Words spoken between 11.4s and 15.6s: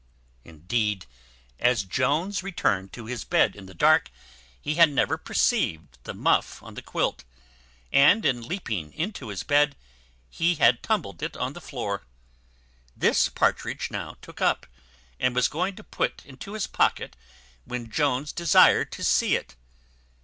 the floor. This Partridge now took up, and was